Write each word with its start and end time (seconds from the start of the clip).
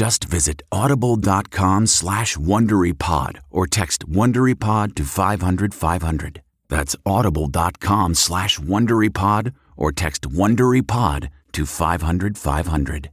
Just 0.00 0.24
visit 0.24 0.62
audible.com 0.72 1.86
slash 1.86 2.34
WonderyPod 2.38 3.40
or 3.50 3.66
text 3.66 4.08
WonderyPod 4.08 4.94
to 4.94 5.04
500, 5.04 5.74
500. 5.74 6.40
That's 6.70 6.96
audible.com 7.04 8.14
slash 8.14 8.58
WonderyPod 8.58 9.52
or 9.76 9.92
text 9.92 10.22
WonderyPod 10.22 11.28
to 11.52 11.66
500, 11.66 12.38
500. 12.38 13.10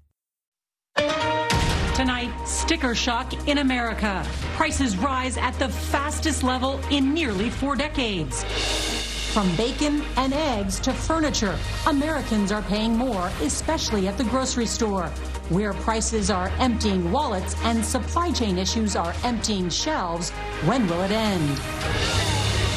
Tonight, 1.94 2.32
sticker 2.48 2.96
shock 2.96 3.34
in 3.50 3.58
America. 3.58 4.26
Prices 4.56 4.96
rise 4.96 5.36
at 5.36 5.60
the 5.60 5.68
fastest 5.68 6.42
level 6.42 6.80
in 6.90 7.14
nearly 7.14 7.50
four 7.50 7.76
decades. 7.76 8.46
From 9.38 9.56
bacon 9.56 10.02
and 10.16 10.34
eggs 10.34 10.80
to 10.80 10.92
furniture, 10.92 11.56
Americans 11.86 12.52
are 12.52 12.64
paying 12.64 12.98
more, 12.98 13.30
especially 13.44 14.08
at 14.08 14.18
the 14.18 14.24
grocery 14.24 14.66
store, 14.66 15.10
where 15.50 15.76
prices 15.76 16.32
are 16.32 16.48
emptying 16.58 17.12
wallets 17.12 17.56
and 17.62 17.86
supply 17.86 18.32
chain 18.32 18.58
issues 18.58 18.96
are 18.96 19.14
emptying 19.24 19.70
shelves. 19.70 20.32
When 20.66 20.88
will 20.88 21.04
it 21.04 21.12
end? 21.12 21.56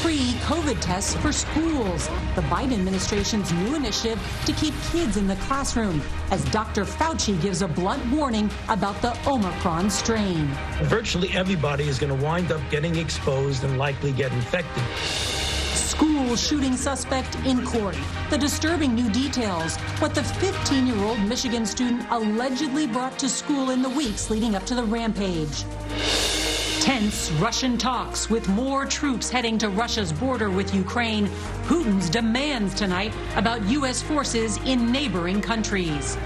Free 0.02 0.34
COVID 0.44 0.78
tests 0.82 1.14
for 1.14 1.32
schools, 1.32 2.08
the 2.34 2.42
Biden 2.42 2.74
administration's 2.74 3.50
new 3.54 3.74
initiative 3.74 4.20
to 4.44 4.52
keep 4.52 4.74
kids 4.92 5.16
in 5.16 5.26
the 5.26 5.36
classroom, 5.36 6.02
as 6.30 6.44
Dr. 6.50 6.84
Fauci 6.84 7.40
gives 7.40 7.62
a 7.62 7.68
blunt 7.68 8.04
warning 8.12 8.50
about 8.68 9.00
the 9.00 9.16
Omicron 9.26 9.88
strain. 9.88 10.46
Virtually 10.82 11.30
everybody 11.32 11.88
is 11.88 11.98
going 11.98 12.14
to 12.14 12.22
wind 12.22 12.52
up 12.52 12.60
getting 12.70 12.96
exposed 12.96 13.64
and 13.64 13.78
likely 13.78 14.12
get 14.12 14.30
infected 14.32 14.84
school 16.00 16.34
shooting 16.34 16.76
suspect 16.78 17.36
in 17.44 17.62
court. 17.66 17.94
The 18.30 18.38
disturbing 18.38 18.94
new 18.94 19.10
details 19.10 19.76
what 19.98 20.14
the 20.14 20.24
15 20.24 20.86
year 20.86 20.96
old 20.96 21.20
Michigan 21.20 21.66
student 21.66 22.06
allegedly 22.10 22.86
brought 22.86 23.18
to 23.18 23.28
school 23.28 23.68
in 23.68 23.82
the 23.82 23.88
weeks 23.90 24.30
leading 24.30 24.54
up 24.54 24.64
to 24.64 24.74
the 24.74 24.82
rampage. 24.82 25.64
Tense 26.80 27.30
Russian 27.32 27.76
talks 27.76 28.30
with 28.30 28.48
more 28.48 28.86
troops 28.86 29.28
heading 29.28 29.58
to 29.58 29.68
Russia's 29.68 30.10
border 30.10 30.48
with 30.48 30.74
Ukraine. 30.74 31.26
Putin's 31.66 32.08
demands 32.08 32.72
tonight 32.72 33.12
about 33.36 33.62
U.S. 33.64 34.00
forces 34.00 34.56
in 34.64 34.90
neighboring 34.90 35.42
countries. 35.42 36.16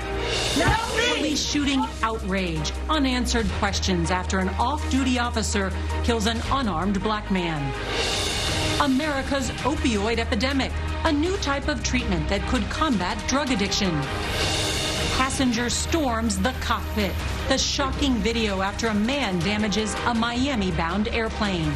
Police 1.16 1.44
shooting 1.44 1.84
outrage, 2.04 2.72
unanswered 2.88 3.48
questions 3.58 4.12
after 4.12 4.38
an 4.38 4.50
off 4.50 4.88
duty 4.88 5.18
officer 5.18 5.72
kills 6.04 6.28
an 6.28 6.41
unarmed 6.52 7.02
black 7.02 7.28
man. 7.32 8.34
America's 8.80 9.50
opioid 9.62 10.18
epidemic, 10.18 10.72
a 11.04 11.12
new 11.12 11.36
type 11.38 11.68
of 11.68 11.82
treatment 11.82 12.28
that 12.28 12.46
could 12.48 12.62
combat 12.70 13.16
drug 13.28 13.50
addiction. 13.50 13.90
Passenger 15.16 15.70
storms 15.70 16.38
the 16.38 16.52
cockpit, 16.60 17.12
the 17.48 17.56
shocking 17.56 18.14
video 18.16 18.62
after 18.62 18.88
a 18.88 18.94
man 18.94 19.38
damages 19.40 19.94
a 20.06 20.14
Miami 20.14 20.72
bound 20.72 21.08
airplane. 21.08 21.72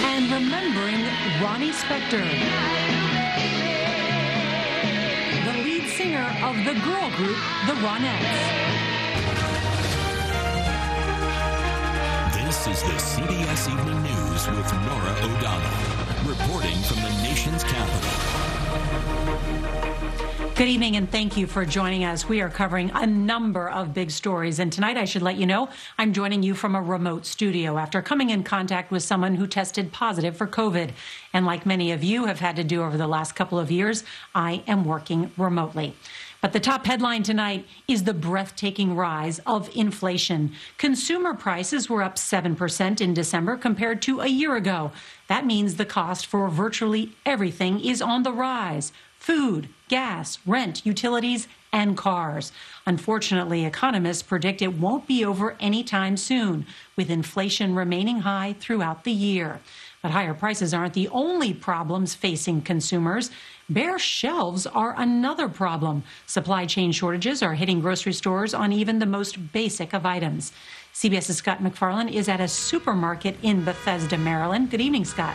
And 0.00 0.24
remembering 0.32 1.04
Ronnie 1.40 1.70
Spector, 1.70 2.26
the 5.44 5.62
lead 5.62 5.88
singer 5.90 6.26
of 6.42 6.56
the 6.64 6.74
girl 6.84 7.10
group, 7.16 7.38
the 7.66 7.74
Ronettes. 7.86 8.97
This 12.58 12.82
is 12.82 12.82
the 12.82 12.98
CBS 13.22 13.70
Evening 13.70 14.02
News 14.02 14.48
with 14.48 14.72
Norah 14.72 15.16
O'Donnell, 15.22 15.70
reporting 16.26 16.76
from 16.82 17.00
the 17.02 17.10
nation's 17.22 17.62
capital. 17.62 18.10
Good 20.56 20.66
evening, 20.66 20.96
and 20.96 21.08
thank 21.08 21.36
you 21.36 21.46
for 21.46 21.64
joining 21.64 22.04
us. 22.04 22.28
We 22.28 22.40
are 22.40 22.48
covering 22.48 22.90
a 22.92 23.06
number 23.06 23.70
of 23.70 23.94
big 23.94 24.10
stories, 24.10 24.58
and 24.58 24.72
tonight 24.72 24.96
I 24.96 25.04
should 25.04 25.22
let 25.22 25.36
you 25.36 25.46
know 25.46 25.68
I'm 25.98 26.12
joining 26.12 26.42
you 26.42 26.56
from 26.56 26.74
a 26.74 26.82
remote 26.82 27.26
studio 27.26 27.78
after 27.78 28.02
coming 28.02 28.30
in 28.30 28.42
contact 28.42 28.90
with 28.90 29.04
someone 29.04 29.36
who 29.36 29.46
tested 29.46 29.92
positive 29.92 30.36
for 30.36 30.48
COVID. 30.48 30.90
And 31.32 31.46
like 31.46 31.64
many 31.64 31.92
of 31.92 32.02
you 32.02 32.24
have 32.24 32.40
had 32.40 32.56
to 32.56 32.64
do 32.64 32.82
over 32.82 32.96
the 32.96 33.06
last 33.06 33.36
couple 33.36 33.60
of 33.60 33.70
years, 33.70 34.02
I 34.34 34.64
am 34.66 34.84
working 34.84 35.30
remotely. 35.36 35.94
But 36.40 36.52
the 36.52 36.60
top 36.60 36.86
headline 36.86 37.24
tonight 37.24 37.66
is 37.88 38.04
the 38.04 38.14
breathtaking 38.14 38.94
rise 38.94 39.40
of 39.40 39.74
inflation. 39.74 40.52
Consumer 40.76 41.34
prices 41.34 41.90
were 41.90 42.02
up 42.02 42.14
7% 42.14 43.00
in 43.00 43.12
December 43.12 43.56
compared 43.56 44.00
to 44.02 44.20
a 44.20 44.28
year 44.28 44.54
ago. 44.54 44.92
That 45.26 45.46
means 45.46 45.74
the 45.74 45.84
cost 45.84 46.26
for 46.26 46.48
virtually 46.48 47.16
everything 47.26 47.80
is 47.80 48.00
on 48.00 48.22
the 48.22 48.32
rise 48.32 48.92
food, 49.18 49.68
gas, 49.88 50.38
rent, 50.46 50.86
utilities, 50.86 51.48
and 51.72 51.96
cars. 51.96 52.52
Unfortunately, 52.86 53.64
economists 53.64 54.22
predict 54.22 54.62
it 54.62 54.78
won't 54.78 55.08
be 55.08 55.24
over 55.24 55.56
anytime 55.58 56.16
soon, 56.16 56.64
with 56.96 57.10
inflation 57.10 57.74
remaining 57.74 58.20
high 58.20 58.54
throughout 58.60 59.02
the 59.02 59.12
year. 59.12 59.60
But 60.02 60.12
higher 60.12 60.34
prices 60.34 60.72
aren't 60.72 60.94
the 60.94 61.08
only 61.08 61.52
problems 61.52 62.14
facing 62.14 62.62
consumers. 62.62 63.30
Bare 63.68 63.98
shelves 63.98 64.66
are 64.66 64.94
another 64.96 65.48
problem. 65.48 66.04
Supply 66.26 66.66
chain 66.66 66.92
shortages 66.92 67.42
are 67.42 67.54
hitting 67.54 67.80
grocery 67.80 68.12
stores 68.12 68.54
on 68.54 68.72
even 68.72 69.00
the 69.00 69.06
most 69.06 69.52
basic 69.52 69.92
of 69.92 70.06
items. 70.06 70.52
CBS's 70.94 71.36
Scott 71.36 71.62
MacFarlane 71.62 72.08
is 72.08 72.28
at 72.28 72.40
a 72.40 72.48
supermarket 72.48 73.36
in 73.42 73.64
Bethesda, 73.64 74.16
Maryland. 74.16 74.70
Good 74.70 74.80
evening, 74.80 75.04
Scott. 75.04 75.34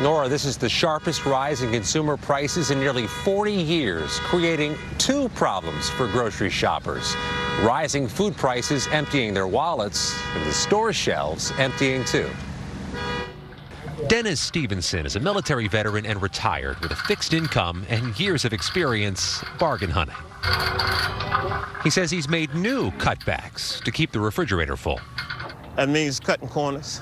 Norah, 0.00 0.28
this 0.28 0.44
is 0.44 0.56
the 0.56 0.68
sharpest 0.68 1.26
rise 1.26 1.62
in 1.62 1.72
consumer 1.72 2.16
prices 2.16 2.70
in 2.70 2.78
nearly 2.78 3.06
40 3.06 3.52
years, 3.52 4.20
creating 4.20 4.76
two 4.96 5.28
problems 5.30 5.90
for 5.90 6.06
grocery 6.06 6.50
shoppers. 6.50 7.16
Rising 7.62 8.06
food 8.06 8.36
prices 8.36 8.86
emptying 8.92 9.34
their 9.34 9.48
wallets, 9.48 10.16
and 10.36 10.46
the 10.46 10.52
store 10.52 10.92
shelves 10.92 11.52
emptying 11.58 12.04
too. 12.04 12.30
Dennis 14.06 14.40
Stevenson 14.40 15.06
is 15.06 15.16
a 15.16 15.20
military 15.20 15.66
veteran 15.66 16.06
and 16.06 16.22
retired 16.22 16.78
with 16.80 16.92
a 16.92 16.96
fixed 16.96 17.34
income 17.34 17.84
and 17.88 18.18
years 18.18 18.44
of 18.44 18.52
experience 18.52 19.42
bargain 19.58 19.90
hunting. 19.90 20.14
He 21.82 21.90
says 21.90 22.08
he's 22.08 22.28
made 22.28 22.54
new 22.54 22.92
cutbacks 22.92 23.82
to 23.82 23.90
keep 23.90 24.12
the 24.12 24.20
refrigerator 24.20 24.76
full. 24.76 25.00
That 25.74 25.88
means 25.88 26.20
cutting 26.20 26.48
corners. 26.48 27.00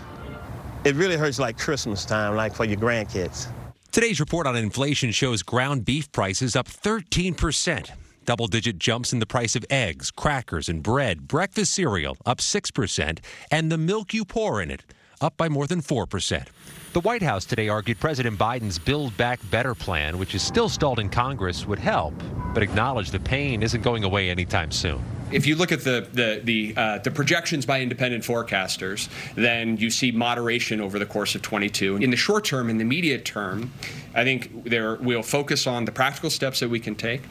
It 0.85 0.95
really 0.95 1.17
hurts 1.17 1.39
like 1.39 1.59
Christmas 1.59 2.07
time, 2.07 2.35
like 2.35 2.55
for 2.55 2.65
your 2.65 2.79
grandkids. 2.79 3.49
Today's 3.93 4.19
report 4.19 4.47
on 4.47 4.57
inflation 4.57 5.11
shows 5.11 5.43
ground 5.43 5.85
beef 5.85 6.11
prices 6.13 6.57
up 6.57 6.67
13%. 6.67 7.91
Double 8.25 8.47
digit 8.47 8.79
jumps 8.79 9.13
in 9.13 9.19
the 9.19 9.27
price 9.27 9.55
of 9.55 9.67
eggs, 9.69 10.11
crackers, 10.11 10.69
and 10.69 10.83
bread, 10.83 11.29
breakfast 11.29 11.75
cereal 11.75 12.17
up 12.25 12.39
6%, 12.39 13.19
and 13.51 13.71
the 13.71 13.79
milk 13.79 14.15
you 14.15 14.25
pour 14.25 14.63
in 14.63 14.71
it 14.71 14.83
up 15.21 15.37
by 15.37 15.49
more 15.49 15.67
than 15.67 15.81
4%. 15.81 16.47
The 16.93 17.01
White 17.01 17.23
House 17.23 17.45
today 17.45 17.69
argued 17.69 18.01
President 18.01 18.39
Biden's 18.39 18.79
Build 18.79 19.17
Back 19.17 19.39
Better 19.51 19.75
plan, 19.75 20.19
which 20.19 20.35
is 20.35 20.43
still 20.43 20.69
stalled 20.69 20.99
in 20.99 21.11
Congress, 21.11 21.67
would 21.67 21.79
help, 21.79 22.15
but 22.55 22.63
acknowledged 22.63 23.13
the 23.13 23.21
pain 23.21 23.63
isn't 23.63 23.83
going 23.83 24.03
away 24.03 24.31
anytime 24.31 24.71
soon. 24.71 25.03
If 25.31 25.47
you 25.47 25.57
look 25.57 25.73
at 25.73 25.83
the 25.83 26.09
the 26.13 26.41
the, 26.43 26.75
uh, 26.77 26.99
the, 26.99 27.11
projections 27.11 27.67
by 27.67 27.81
independent 27.81 28.23
forecasters, 28.23 29.09
then 29.35 29.77
you 29.77 29.91
see 29.91 30.13
moderation 30.13 30.81
over 30.81 30.99
the 31.01 31.05
course 31.05 31.35
of 31.35 31.43
22. 31.43 31.97
In 31.97 32.11
the 32.11 32.17
short 32.17 32.45
term, 32.45 32.71
in 32.71 32.79
the 32.79 32.83
immediate 32.83 33.25
term, 33.25 33.73
I 34.15 34.23
think 34.23 34.65
there 34.65 34.95
we'll 34.95 35.25
focus 35.25 35.67
on 35.67 35.85
the 35.85 35.93
practical 35.93 36.31
steps 36.31 36.61
that 36.61 36.69
we 36.69 36.79
can 36.79 36.95
take 36.95 37.23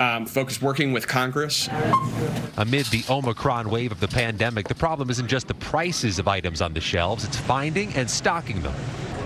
um, 0.00 0.26
focus 0.26 0.60
working 0.60 0.92
with 0.92 1.06
Congress. 1.06 1.68
Amid 2.56 2.86
the 2.86 3.04
Omicron 3.08 3.70
wave 3.70 3.92
of 3.92 4.00
the 4.00 4.08
pandemic, 4.08 4.66
the 4.66 4.74
problem 4.74 5.10
isn't 5.10 5.28
just 5.28 5.46
the 5.46 5.54
prices 5.54 6.18
of 6.18 6.26
items 6.26 6.62
on 6.62 6.72
the 6.72 6.80
shelves, 6.80 7.22
it's 7.24 7.36
finding 7.36 7.92
and 7.94 8.10
stocking 8.10 8.60
them. 8.62 8.74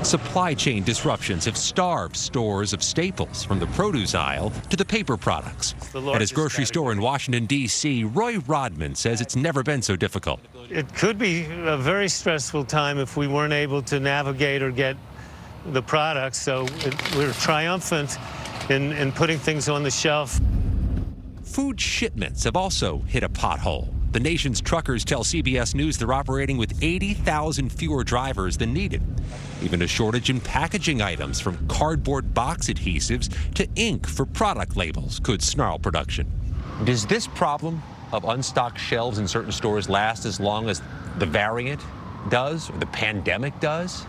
Supply 0.03 0.53
chain 0.53 0.82
disruptions 0.82 1.47
have 1.47 1.56
starved 1.56 2.17
stores 2.17 2.75
of 2.75 2.82
staples 2.82 3.43
from 3.43 3.59
the 3.59 3.67
produce 3.69 4.15
aisle 4.15 4.53
to 4.69 4.76
the 4.76 4.85
paper 4.85 5.17
products. 5.17 5.73
The 5.93 6.03
At 6.11 6.21
his 6.21 6.31
grocery 6.31 6.65
category. 6.65 6.67
store 6.67 6.93
in 6.93 7.00
Washington, 7.00 7.47
D.C., 7.47 8.05
Roy 8.05 8.38
Rodman 8.41 8.97
says 8.97 9.23
it's 9.23 9.37
never 9.37 9.62
been 9.62 9.81
so 9.81 9.97
difficult. 9.97 10.41
It 10.69 10.93
could 10.94 11.19
be 11.19 11.47
a 11.65 11.79
very 11.79 12.09
stressful 12.09 12.65
time 12.65 12.99
if 12.99 13.17
we 13.17 13.29
weren't 13.29 13.55
able 13.55 13.81
to 13.82 13.99
navigate 13.99 14.62
or 14.62 14.70
get 14.70 14.97
the 15.67 15.81
products. 15.81 16.43
So 16.43 16.67
it, 16.81 17.17
we're 17.17 17.32
triumphant 17.32 18.19
in, 18.70 18.93
in 18.93 19.12
putting 19.12 19.38
things 19.38 19.69
on 19.69 19.82
the 19.82 19.90
shelf. 19.90 20.40
Food 21.43 21.81
shipments 21.81 22.44
have 22.44 22.56
also 22.56 22.99
hit 23.06 23.22
a 23.22 23.28
pothole. 23.28 23.88
The 24.12 24.20
nation's 24.20 24.61
truckers 24.61 25.05
tell 25.05 25.25
CBS 25.25 25.75
News 25.75 25.99
they're 25.99 26.12
operating 26.12 26.56
with 26.56 26.72
80,000 26.82 27.69
fewer 27.70 28.05
drivers 28.05 28.56
than 28.56 28.72
needed. 28.72 29.02
Even 29.61 29.82
a 29.82 29.88
shortage 29.88 30.31
in 30.31 30.40
packaging 30.40 31.02
items 31.02 31.40
from 31.40 31.66
cardboard 31.66 32.32
box 32.32 32.69
adhesives 32.69 33.28
to 33.55 33.69
ink 33.75 34.06
for 34.06 34.25
product 34.25 34.76
labels 34.76 35.19
could 35.19 35.43
snarl 35.43 35.78
production. 35.81 36.31
Does 36.84 37.06
this 37.06 37.26
problem 37.26 37.82
of 38.12 38.25
unstocked 38.25 38.78
shelves 38.78 39.19
in 39.19 39.26
certain 39.26 39.52
stores 39.52 39.88
last 39.88 40.25
as 40.25 40.38
long 40.38 40.69
as 40.69 40.81
the 41.19 41.26
variant 41.26 41.81
does 42.31 42.70
or 42.70 42.78
the 42.78 42.87
pandemic 42.87 43.58
does? 43.58 44.06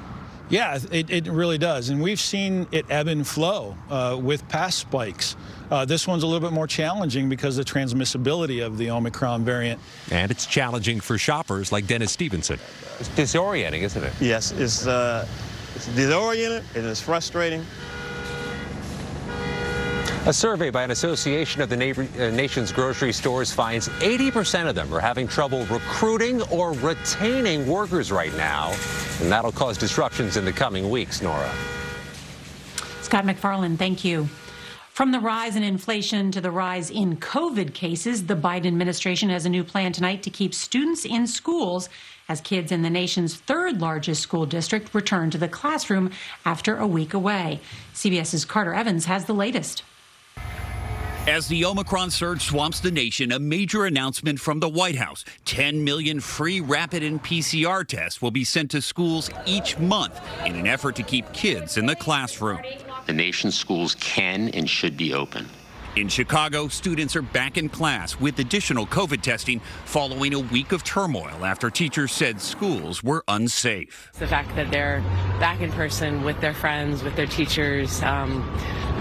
Yeah, 0.50 0.78
it, 0.92 1.10
it 1.10 1.28
really 1.28 1.58
does. 1.58 1.90
And 1.90 2.02
we've 2.02 2.20
seen 2.20 2.68
it 2.72 2.86
ebb 2.90 3.08
and 3.08 3.26
flow 3.26 3.76
uh, 3.90 4.18
with 4.22 4.48
past 4.48 4.80
spikes. 4.80 5.36
Uh, 5.72 5.86
this 5.86 6.08
one's 6.08 6.24
a 6.24 6.28
little 6.28 6.48
bit 6.48 6.54
more 6.54 6.68
challenging 6.68 7.30
because 7.30 7.58
of 7.58 7.66
the 7.66 7.72
transmissibility 7.72 8.64
of 8.64 8.78
the 8.78 8.92
Omicron 8.92 9.44
variant. 9.44 9.80
And 10.12 10.30
it's 10.30 10.46
challenging 10.46 11.00
for 11.00 11.18
shoppers 11.18 11.72
like 11.72 11.88
Dennis 11.88 12.12
Stevenson. 12.12 12.60
It's 13.00 13.10
disorienting, 13.10 13.82
isn't 13.82 14.04
it? 14.04 14.14
Yes, 14.22 14.52
it's, 14.52 14.86
uh, 14.86 15.28
it's 15.76 15.88
disorienting 15.90 16.64
and 16.76 16.86
it's 16.86 17.02
frustrating. 17.02 17.66
A 20.28 20.34
survey 20.34 20.72
by 20.72 20.82
an 20.82 20.90
association 20.90 21.62
of 21.62 21.70
the 21.70 21.76
uh, 21.76 22.32
nation's 22.32 22.72
grocery 22.72 23.14
stores 23.14 23.52
finds 23.52 23.90
80% 23.90 24.68
of 24.68 24.74
them 24.74 24.92
are 24.92 25.00
having 25.00 25.28
trouble 25.28 25.68
recruiting 25.68 26.42
or 26.50 26.74
retaining 26.74 27.68
workers 27.68 28.12
right 28.12 28.36
now, 28.36 28.76
and 29.22 29.32
that'll 29.32 29.52
cause 29.52 29.78
disruptions 29.78 30.36
in 30.36 30.44
the 30.44 30.52
coming 30.52 30.90
weeks, 30.90 31.22
Norah. 31.22 31.54
Scott 33.04 33.28
MacFarlane, 33.28 33.78
thank 33.78 34.04
you. 34.04 34.28
From 34.90 35.12
the 35.12 35.20
rise 35.20 35.56
in 35.56 35.62
inflation 35.62 36.32
to 36.32 36.42
the 36.42 36.50
rise 36.50 36.90
in 36.90 37.18
COVID 37.18 37.76
cases, 37.76 38.26
the 38.26 38.36
Biden 38.36 38.66
administration 38.66 39.30
has 39.30 39.46
a 39.46 39.50
new 39.50 39.64
plan 39.64 39.92
tonight 39.92 40.24
to 40.24 40.32
keep 40.32 40.56
students 40.56 41.06
in 41.06 41.28
schools 41.28 41.88
as 42.28 42.42
kids 42.42 42.72
in 42.72 42.82
the 42.82 42.90
nation's 42.90 43.36
third 43.36 43.80
largest 43.80 44.24
school 44.24 44.48
district 44.48 44.96
return 44.96 45.30
to 45.30 45.38
the 45.38 45.48
classroom 45.48 46.10
after 46.46 46.78
a 46.78 46.88
week 46.88 47.14
away. 47.14 47.60
CBS's 47.94 48.44
Carter 48.44 48.74
Evans 48.74 49.06
has 49.06 49.26
the 49.26 49.34
latest. 49.34 49.84
As 51.28 51.48
the 51.48 51.66
Omicron 51.66 52.12
surge 52.12 52.44
swamps 52.44 52.80
the 52.80 52.92
nation, 52.92 53.32
a 53.32 53.40
major 53.40 53.86
announcement 53.86 54.40
from 54.40 54.60
the 54.60 54.70
White 54.70 54.96
House 54.96 55.26
10 55.46 55.84
million 55.84 56.20
free 56.20 56.62
rapid 56.62 57.02
and 57.02 57.22
PCR 57.22 57.84
tests 57.84 58.22
will 58.22 58.30
be 58.30 58.44
sent 58.44 58.70
to 58.72 58.82
schools 58.82 59.32
each 59.48 59.80
month 59.80 60.22
in 60.46 60.56
an 60.56 60.68
effort 60.68 60.96
to 60.98 61.02
keep 61.02 61.34
kids 61.34 61.78
in 61.78 61.88
the 61.88 61.96
classroom. 61.96 62.60
The 63.08 63.14
nation's 63.14 63.58
schools 63.58 63.96
can 63.96 64.50
and 64.50 64.70
should 64.70 64.98
be 64.98 65.16
open. 65.16 65.48
In 65.96 66.10
Chicago, 66.10 66.68
students 66.68 67.16
are 67.16 67.24
back 67.24 67.58
in 67.58 67.70
class 67.70 68.20
with 68.20 68.38
additional 68.38 68.86
COVID 68.86 69.22
testing 69.22 69.62
following 69.86 70.34
a 70.36 70.40
week 70.40 70.74
of 70.74 70.84
turmoil 70.84 71.44
after 71.44 71.72
teachers 71.72 72.12
said 72.12 72.40
schools 72.40 73.02
were 73.02 73.24
unsafe. 73.30 74.12
The 74.20 74.28
fact 74.28 74.56
that 74.58 74.70
they're 74.70 75.00
back 75.40 75.62
in 75.62 75.72
person 75.72 76.24
with 76.24 76.40
their 76.42 76.54
friends, 76.54 77.02
with 77.02 77.16
their 77.16 77.28
teachers, 77.28 78.04
um, 78.04 78.44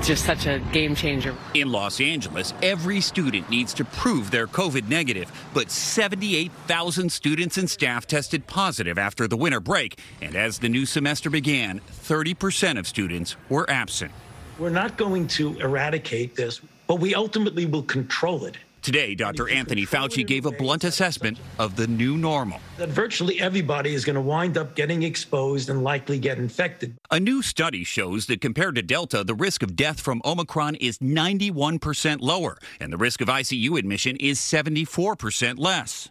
it's 0.04 0.08
just 0.10 0.26
such 0.26 0.44
a 0.44 0.58
game 0.70 0.94
changer. 0.94 1.34
In 1.54 1.72
Los 1.72 1.98
Angeles, 1.98 2.52
every 2.60 3.00
student 3.00 3.48
needs 3.48 3.72
to 3.72 3.86
prove 3.86 4.30
they're 4.30 4.46
COVID 4.46 4.86
negative, 4.86 5.32
but 5.54 5.70
78,000 5.70 7.10
students 7.10 7.56
and 7.56 7.70
staff 7.70 8.06
tested 8.06 8.46
positive 8.46 8.98
after 8.98 9.26
the 9.26 9.36
winter 9.38 9.60
break. 9.60 9.98
And 10.20 10.36
as 10.36 10.58
the 10.58 10.68
new 10.68 10.84
semester 10.84 11.30
began, 11.30 11.80
30% 12.02 12.78
of 12.78 12.86
students 12.86 13.36
were 13.48 13.64
absent. 13.70 14.12
We're 14.58 14.68
not 14.68 14.98
going 14.98 15.26
to 15.28 15.58
eradicate 15.60 16.36
this 16.36 16.60
but 16.86 16.96
we 16.96 17.14
ultimately 17.14 17.66
will 17.66 17.82
control 17.82 18.44
it. 18.44 18.56
Today, 18.84 19.14
Dr. 19.14 19.48
Anthony 19.48 19.86
Fauci 19.86 20.26
gave 20.26 20.44
a 20.44 20.50
blunt 20.50 20.84
assessment 20.84 21.38
of 21.58 21.74
the 21.74 21.86
new 21.86 22.18
normal. 22.18 22.60
That 22.76 22.90
virtually 22.90 23.40
everybody 23.40 23.94
is 23.94 24.04
going 24.04 24.14
to 24.16 24.20
wind 24.20 24.58
up 24.58 24.74
getting 24.74 25.04
exposed 25.04 25.70
and 25.70 25.82
likely 25.82 26.18
get 26.18 26.36
infected. 26.36 26.94
A 27.10 27.18
new 27.18 27.40
study 27.40 27.82
shows 27.82 28.26
that 28.26 28.42
compared 28.42 28.74
to 28.74 28.82
Delta, 28.82 29.24
the 29.24 29.34
risk 29.34 29.62
of 29.62 29.74
death 29.74 30.02
from 30.02 30.20
Omicron 30.22 30.74
is 30.74 30.98
91% 30.98 32.18
lower, 32.20 32.58
and 32.78 32.92
the 32.92 32.98
risk 32.98 33.22
of 33.22 33.28
ICU 33.28 33.78
admission 33.78 34.16
is 34.16 34.38
74% 34.38 35.58
less. 35.58 36.10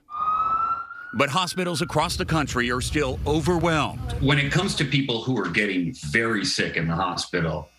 But 1.13 1.29
hospitals 1.29 1.83
across 1.83 2.17
the 2.17 2.25
country 2.25 2.71
are 2.71 2.81
still 2.81 3.19
overwhelmed. 3.27 4.13
When 4.19 4.39
it 4.39 4.51
comes 4.51 4.73
to 4.77 4.85
people 4.85 5.21
who 5.21 5.39
are 5.39 5.49
getting 5.49 5.93
very 6.07 6.43
sick 6.43 6.75
in 6.75 6.87
the 6.87 6.95
hospital, 6.95 7.69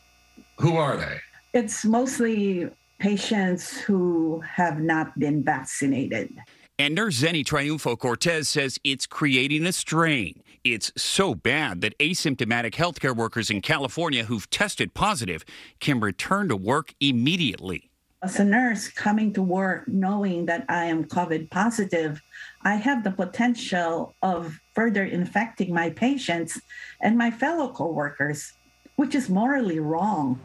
who 0.60 0.76
are 0.76 0.96
they? 0.96 1.18
It's 1.52 1.84
mostly 1.84 2.70
patients 2.98 3.78
who 3.80 4.40
have 4.40 4.80
not 4.80 5.18
been 5.18 5.42
vaccinated. 5.42 6.30
And 6.78 6.94
Nurse 6.94 7.20
Zenei 7.20 7.44
Triunfo 7.44 7.96
Cortez 7.96 8.48
says 8.48 8.78
it's 8.82 9.06
creating 9.06 9.64
a 9.64 9.72
strain. 9.72 10.42
It's 10.64 10.90
so 10.96 11.34
bad 11.34 11.82
that 11.82 11.96
asymptomatic 11.98 12.72
healthcare 12.74 13.14
workers 13.14 13.50
in 13.50 13.60
California 13.60 14.24
who've 14.24 14.48
tested 14.50 14.94
positive 14.94 15.44
can 15.78 16.00
return 16.00 16.48
to 16.48 16.56
work 16.56 16.94
immediately. 17.00 17.90
As 18.24 18.40
a 18.40 18.44
nurse 18.44 18.88
coming 18.88 19.34
to 19.34 19.42
work 19.42 19.86
knowing 19.86 20.46
that 20.46 20.64
I 20.70 20.86
am 20.86 21.04
COVID 21.04 21.50
positive, 21.50 22.20
I 22.62 22.76
have 22.76 23.04
the 23.04 23.10
potential 23.10 24.14
of 24.22 24.58
further 24.74 25.04
infecting 25.04 25.74
my 25.74 25.90
patients 25.90 26.58
and 27.02 27.18
my 27.18 27.30
fellow 27.30 27.68
coworkers, 27.68 28.54
which 28.96 29.14
is 29.14 29.28
morally 29.28 29.78
wrong. 29.78 30.40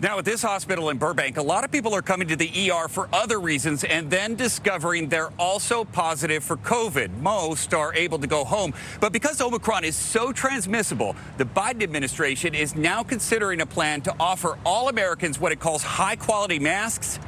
Now, 0.00 0.18
at 0.18 0.24
this 0.24 0.42
hospital 0.42 0.90
in 0.90 0.98
Burbank, 0.98 1.36
a 1.36 1.42
lot 1.42 1.62
of 1.62 1.70
people 1.70 1.94
are 1.94 2.02
coming 2.02 2.26
to 2.28 2.36
the 2.36 2.70
ER 2.70 2.88
for 2.88 3.08
other 3.12 3.40
reasons 3.40 3.84
and 3.84 4.10
then 4.10 4.34
discovering 4.34 5.08
they're 5.08 5.32
also 5.38 5.84
positive 5.84 6.42
for 6.42 6.56
COVID. 6.56 7.16
Most 7.20 7.72
are 7.72 7.94
able 7.94 8.18
to 8.18 8.26
go 8.26 8.44
home. 8.44 8.74
But 9.00 9.12
because 9.12 9.40
Omicron 9.40 9.84
is 9.84 9.94
so 9.94 10.32
transmissible, 10.32 11.14
the 11.38 11.44
Biden 11.44 11.82
administration 11.82 12.54
is 12.54 12.74
now 12.74 13.04
considering 13.04 13.60
a 13.60 13.66
plan 13.66 14.00
to 14.02 14.14
offer 14.18 14.58
all 14.66 14.88
Americans 14.88 15.38
what 15.38 15.52
it 15.52 15.60
calls 15.60 15.82
high 15.82 16.16
quality 16.16 16.58
masks 16.58 17.20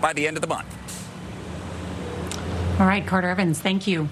by 0.00 0.14
the 0.14 0.26
end 0.26 0.38
of 0.38 0.40
the 0.40 0.48
month. 0.48 0.66
All 2.80 2.86
right, 2.86 3.06
Carter 3.06 3.28
Evans, 3.28 3.60
thank 3.60 3.86
you. 3.86 4.08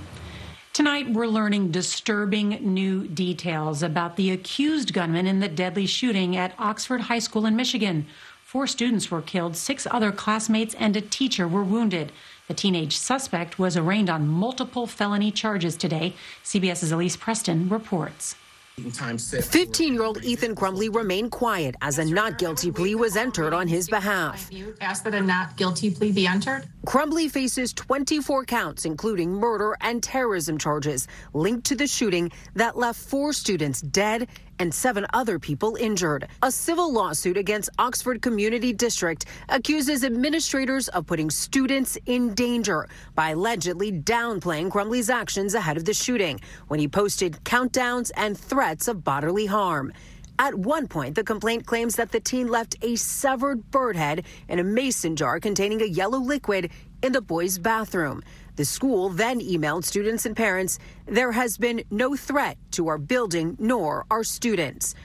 Tonight, 0.79 1.11
we're 1.13 1.27
learning 1.27 1.73
disturbing 1.73 2.51
new 2.63 3.09
details 3.09 3.83
about 3.83 4.15
the 4.15 4.31
accused 4.31 4.93
gunman 4.93 5.27
in 5.27 5.41
the 5.41 5.49
deadly 5.49 5.87
shooting 5.87 6.37
at 6.37 6.55
Oxford 6.57 7.01
High 7.01 7.19
School 7.19 7.47
in 7.47 7.57
Michigan. 7.57 8.07
Four 8.45 8.69
students 8.69 9.11
were 9.11 9.21
killed, 9.21 9.57
six 9.57 9.89
other 9.91 10.13
classmates 10.13 10.77
and 10.77 10.95
a 10.95 11.01
teacher 11.01 11.49
were 11.49 11.65
wounded. 11.65 12.13
The 12.47 12.55
teenage 12.55 12.97
suspect 12.97 13.59
was 13.59 13.77
arraigned 13.77 14.09
on 14.09 14.29
multiple 14.29 14.87
felony 14.87 15.33
charges 15.33 15.77
today. 15.77 16.15
CBS's 16.45 16.93
Elise 16.93 17.17
Preston 17.17 17.69
reports. 17.69 18.37
15 18.79 19.95
year 19.95 20.03
old 20.03 20.23
Ethan 20.23 20.55
Crumbley 20.55 20.95
remained 20.95 21.31
quiet 21.33 21.75
as 21.83 21.99
a 21.99 22.05
not 22.05 22.39
guilty 22.39 22.71
plea 22.71 22.95
was 22.95 23.17
entered 23.17 23.53
on 23.53 23.67
his 23.67 23.89
behalf. 23.89 24.49
You 24.53 24.75
asked 24.81 25.05
that 25.05 25.15
a 25.15 25.21
not 25.21 25.57
guilty 25.57 25.91
plea 25.91 26.13
be 26.13 26.27
entered? 26.27 26.65
Crumbley 26.87 27.31
faces 27.31 27.73
24 27.73 28.45
counts, 28.45 28.85
including 28.85 29.33
murder 29.33 29.77
and 29.81 30.03
terrorism 30.03 30.59
charges 30.59 31.07
linked 31.35 31.67
to 31.67 31.75
the 31.75 31.87
shooting 31.87 32.31
that 32.55 32.77
left 32.77 33.01
four 33.01 33.33
students 33.33 33.81
dead 33.81 34.29
and 34.59 34.73
seven 34.73 35.07
other 35.13 35.39
people 35.39 35.77
injured. 35.77 36.29
A 36.43 36.51
civil 36.51 36.93
lawsuit 36.93 37.37
against 37.37 37.71
Oxford 37.79 38.23
Community 38.23 38.73
District 38.73 39.25
accuses 39.49 40.05
administrators 40.05 40.89
of 40.89 41.07
putting 41.07 41.31
students 41.31 41.99
in 42.07 42.35
danger 42.35 42.89
by 43.15 43.31
allegedly 43.31 43.93
downplaying 43.93 44.71
Crumbley's 44.71 45.11
actions 45.11 45.55
ahead 45.55 45.77
of 45.77 45.85
the 45.85 45.95
shooting 45.95 46.41
when 46.69 46.81
he 46.81 46.89
posted 46.89 47.39
countdowns 47.45 48.11
and 48.17 48.39
threats 48.39 48.89
of 48.89 49.05
bodily 49.05 49.47
harm. 49.47 49.93
At 50.41 50.55
one 50.55 50.87
point, 50.87 51.17
the 51.17 51.25
complaint 51.25 51.67
claims 51.67 51.97
that 51.97 52.13
the 52.13 52.21
teen 52.21 52.47
left 52.47 52.77
a 52.83 52.95
severed 52.95 53.73
bird 53.73 53.97
head 53.97 54.25
in 54.49 54.61
a 54.61 54.65
mason 54.65 55.17
jar 55.17 55.41
containing 55.41 55.83
a 55.83 55.87
yellow 55.87 56.19
liquid 56.19 56.71
in 57.03 57.11
the 57.13 57.21
boy's 57.21 57.59
bathroom. 57.59 58.23
The 58.59 58.65
school 58.65 59.09
then 59.09 59.41
emailed 59.41 59.85
students 59.85 60.27
and 60.27 60.35
parents 60.35 60.81
there 61.07 61.31
has 61.31 61.57
been 61.57 61.85
no 61.93 62.17
threat 62.17 62.59
to 62.73 62.89
our 62.89 62.99
building 62.99 63.57
nor 63.61 64.05
our 64.11 64.25
students. 64.25 64.97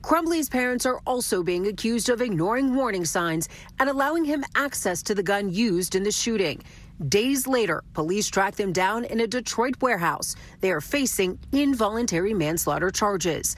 Crumbley's 0.00 0.48
parents 0.48 0.86
are 0.86 1.00
also 1.08 1.42
being 1.42 1.66
accused 1.66 2.08
of 2.08 2.22
ignoring 2.22 2.72
warning 2.72 3.04
signs 3.04 3.48
and 3.80 3.90
allowing 3.90 4.24
him 4.24 4.44
access 4.54 5.02
to 5.02 5.16
the 5.16 5.24
gun 5.24 5.52
used 5.52 5.96
in 5.96 6.04
the 6.04 6.12
shooting. 6.12 6.62
Days 7.08 7.48
later, 7.48 7.82
police 7.94 8.28
tracked 8.28 8.58
them 8.58 8.72
down 8.72 9.04
in 9.06 9.20
a 9.20 9.26
Detroit 9.26 9.74
warehouse. 9.80 10.36
They 10.60 10.70
are 10.70 10.80
facing 10.80 11.36
involuntary 11.50 12.32
manslaughter 12.32 12.90
charges. 12.90 13.56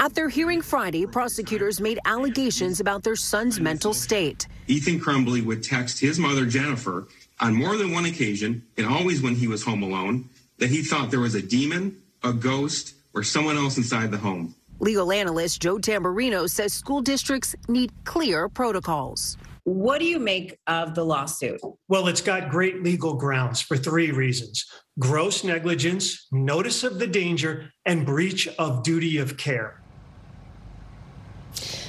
At 0.00 0.14
their 0.14 0.30
hearing 0.30 0.62
Friday, 0.62 1.04
prosecutors 1.04 1.82
made 1.82 1.98
allegations 2.06 2.80
about 2.80 3.02
their 3.02 3.16
son's 3.16 3.60
mental 3.60 3.92
state. 3.92 4.46
Ethan 4.68 5.00
Crumbley 5.00 5.44
would 5.44 5.62
text 5.62 5.98
his 5.98 6.18
mother, 6.18 6.46
Jennifer, 6.46 7.08
on 7.40 7.54
more 7.54 7.76
than 7.76 7.92
one 7.92 8.06
occasion, 8.06 8.64
and 8.76 8.86
always 8.86 9.22
when 9.22 9.34
he 9.34 9.46
was 9.46 9.62
home 9.62 9.82
alone, 9.82 10.28
that 10.58 10.70
he 10.70 10.82
thought 10.82 11.10
there 11.10 11.20
was 11.20 11.34
a 11.34 11.42
demon, 11.42 11.96
a 12.22 12.32
ghost, 12.32 12.94
or 13.14 13.22
someone 13.22 13.56
else 13.56 13.76
inside 13.76 14.10
the 14.10 14.18
home. 14.18 14.54
Legal 14.78 15.10
analyst 15.10 15.62
Joe 15.62 15.78
Tamburino 15.78 16.48
says 16.48 16.72
school 16.72 17.00
districts 17.00 17.54
need 17.68 17.92
clear 18.04 18.48
protocols. 18.48 19.38
What 19.64 19.98
do 19.98 20.04
you 20.04 20.20
make 20.20 20.58
of 20.66 20.94
the 20.94 21.04
lawsuit? 21.04 21.60
Well, 21.88 22.06
it's 22.06 22.20
got 22.20 22.50
great 22.50 22.84
legal 22.84 23.14
grounds 23.14 23.60
for 23.60 23.76
three 23.76 24.12
reasons 24.12 24.64
gross 24.98 25.44
negligence, 25.44 26.26
notice 26.30 26.84
of 26.84 26.98
the 26.98 27.06
danger, 27.06 27.70
and 27.84 28.06
breach 28.06 28.48
of 28.58 28.82
duty 28.82 29.18
of 29.18 29.36
care. 29.36 29.82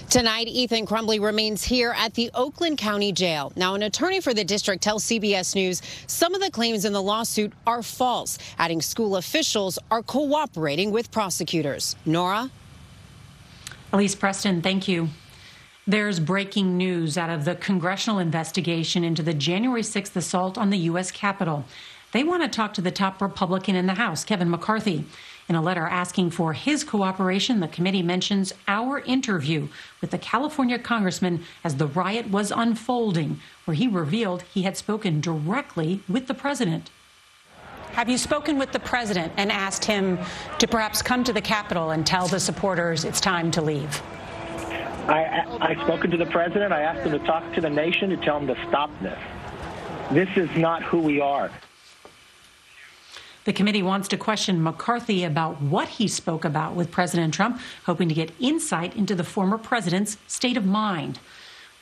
Tonight, 0.09 0.47
Ethan 0.47 0.85
Crumbley 0.85 1.21
remains 1.21 1.65
here 1.65 1.93
at 1.97 2.13
the 2.13 2.31
Oakland 2.33 2.77
County 2.77 3.11
Jail. 3.11 3.51
Now, 3.57 3.75
an 3.75 3.83
attorney 3.83 4.21
for 4.21 4.33
the 4.33 4.45
district 4.45 4.81
tells 4.81 5.03
CBS 5.03 5.53
News 5.53 5.81
some 6.07 6.33
of 6.33 6.39
the 6.39 6.49
claims 6.49 6.85
in 6.85 6.93
the 6.93 7.01
lawsuit 7.01 7.51
are 7.67 7.83
false, 7.83 8.37
adding 8.57 8.81
school 8.81 9.17
officials 9.17 9.77
are 9.91 10.01
cooperating 10.01 10.91
with 10.91 11.11
prosecutors. 11.11 11.97
Norah? 12.05 12.49
Elise 13.91 14.15
Preston, 14.15 14.61
thank 14.61 14.87
you. 14.87 15.09
There's 15.85 16.21
breaking 16.21 16.77
news 16.77 17.17
out 17.17 17.29
of 17.29 17.43
the 17.43 17.55
congressional 17.55 18.19
investigation 18.19 19.03
into 19.03 19.21
the 19.21 19.33
January 19.33 19.81
6th 19.81 20.15
assault 20.15 20.57
on 20.57 20.69
the 20.69 20.77
U.S. 20.77 21.11
Capitol. 21.11 21.65
They 22.13 22.23
want 22.23 22.43
to 22.43 22.49
talk 22.49 22.73
to 22.75 22.81
the 22.81 22.91
top 22.91 23.21
Republican 23.21 23.75
in 23.75 23.87
the 23.87 23.95
House, 23.95 24.23
Kevin 24.23 24.49
McCarthy. 24.49 25.05
In 25.49 25.55
a 25.55 25.61
letter 25.61 25.87
asking 25.87 26.31
for 26.31 26.51
his 26.51 26.83
cooperation, 26.83 27.61
the 27.61 27.69
committee 27.69 28.01
mentions 28.01 28.53
our 28.67 28.99
interview 28.99 29.69
with 30.01 30.11
the 30.11 30.17
California 30.17 30.77
congressman 30.77 31.43
as 31.63 31.75
the 31.75 31.87
riot 31.87 32.29
was 32.29 32.51
unfolding, 32.51 33.39
where 33.63 33.75
he 33.75 33.87
revealed 33.87 34.41
he 34.41 34.63
had 34.63 34.75
spoken 34.75 35.21
directly 35.21 36.01
with 36.09 36.27
the 36.27 36.33
president. 36.33 36.89
Have 37.93 38.09
you 38.09 38.17
spoken 38.17 38.57
with 38.57 38.73
the 38.73 38.79
president 38.79 39.31
and 39.37 39.49
asked 39.49 39.85
him 39.85 40.19
to 40.59 40.67
perhaps 40.67 41.01
come 41.01 41.23
to 41.23 41.33
the 41.33 41.41
Capitol 41.41 41.91
and 41.91 42.05
tell 42.05 42.27
the 42.27 42.39
supporters 42.39 43.05
it's 43.05 43.21
time 43.21 43.49
to 43.51 43.61
leave? 43.61 44.01
I, 45.07 45.45
I 45.61 45.83
spoken 45.85 46.11
to 46.11 46.17
the 46.17 46.25
president. 46.25 46.73
I 46.73 46.81
asked 46.81 47.07
him 47.07 47.17
to 47.17 47.25
talk 47.25 47.53
to 47.53 47.61
the 47.61 47.69
nation 47.69 48.09
to 48.09 48.17
tell 48.17 48.37
him 48.37 48.47
to 48.47 48.67
stop 48.67 48.91
this. 49.01 49.17
This 50.11 50.29
is 50.35 50.49
not 50.57 50.83
who 50.83 50.99
we 50.99 51.21
are. 51.21 51.49
The 53.47 53.53
committee 53.53 53.81
wants 53.81 54.09
to 54.09 54.17
question 54.17 54.61
McCarthy 54.61 55.23
about 55.23 55.61
what 55.61 55.87
he 55.87 56.09
spoke 56.09 56.43
about 56.43 56.75
with 56.75 56.91
President 56.91 57.33
Trump, 57.33 57.61
hoping 57.85 58.09
to 58.09 58.13
get 58.13 58.33
insight 58.41 58.93
into 58.97 59.15
the 59.15 59.23
former 59.23 59.57
president's 59.57 60.17
state 60.27 60.57
of 60.57 60.65
mind. 60.65 61.17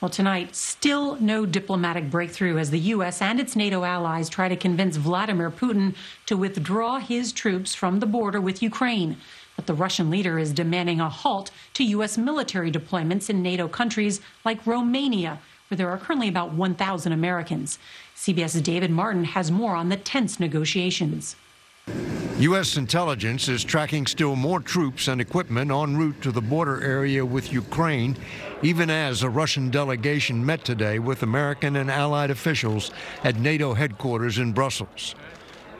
Well, 0.00 0.08
tonight, 0.08 0.54
still 0.54 1.16
no 1.16 1.44
diplomatic 1.44 2.08
breakthrough 2.08 2.56
as 2.58 2.70
the 2.70 2.78
U.S. 2.94 3.20
and 3.20 3.40
its 3.40 3.56
NATO 3.56 3.82
allies 3.82 4.28
try 4.28 4.48
to 4.48 4.54
convince 4.54 4.96
Vladimir 4.96 5.50
Putin 5.50 5.96
to 6.26 6.36
withdraw 6.36 7.00
his 7.00 7.32
troops 7.32 7.74
from 7.74 7.98
the 7.98 8.06
border 8.06 8.40
with 8.40 8.62
Ukraine. 8.62 9.16
But 9.56 9.66
the 9.66 9.74
Russian 9.74 10.08
leader 10.08 10.38
is 10.38 10.52
demanding 10.52 11.00
a 11.00 11.10
halt 11.10 11.50
to 11.74 11.82
U.S. 11.82 12.16
military 12.16 12.70
deployments 12.70 13.28
in 13.28 13.42
NATO 13.42 13.66
countries 13.66 14.20
like 14.44 14.64
Romania, 14.68 15.40
where 15.66 15.76
there 15.76 15.90
are 15.90 15.98
currently 15.98 16.28
about 16.28 16.52
1,000 16.52 17.10
Americans. 17.10 17.80
CBS's 18.14 18.62
David 18.62 18.92
Martin 18.92 19.24
has 19.24 19.50
more 19.50 19.74
on 19.74 19.88
the 19.88 19.96
tense 19.96 20.38
negotiations. 20.38 21.34
U.S. 22.40 22.76
intelligence 22.76 23.48
is 23.48 23.64
tracking 23.64 24.06
still 24.06 24.36
more 24.36 24.60
troops 24.60 25.08
and 25.08 25.22
equipment 25.22 25.70
en 25.70 25.96
route 25.96 26.20
to 26.20 26.30
the 26.30 26.42
border 26.42 26.82
area 26.84 27.24
with 27.24 27.50
Ukraine, 27.50 28.14
even 28.60 28.90
as 28.90 29.22
a 29.22 29.30
Russian 29.30 29.70
delegation 29.70 30.44
met 30.44 30.62
today 30.62 30.98
with 30.98 31.22
American 31.22 31.76
and 31.76 31.90
allied 31.90 32.30
officials 32.30 32.90
at 33.24 33.38
NATO 33.38 33.72
headquarters 33.72 34.36
in 34.36 34.52
Brussels. 34.52 35.14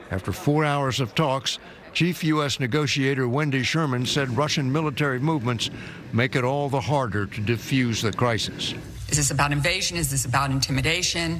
After 0.09 0.31
four 0.31 0.65
hours 0.65 0.99
of 0.99 1.13
talks, 1.13 1.59
Chief 1.93 2.23
U.S. 2.23 2.59
negotiator 2.59 3.27
Wendy 3.29 3.61
Sherman 3.61 4.07
said 4.07 4.35
Russian 4.35 4.71
military 4.71 5.19
movements 5.19 5.69
make 6.11 6.35
it 6.35 6.43
all 6.43 6.69
the 6.69 6.81
harder 6.81 7.27
to 7.27 7.41
defuse 7.41 8.01
the 8.01 8.11
crisis. 8.11 8.73
Is 9.09 9.17
this 9.17 9.29
about 9.29 9.51
invasion? 9.51 9.95
Is 9.95 10.09
this 10.09 10.25
about 10.25 10.49
intimidation? 10.49 11.39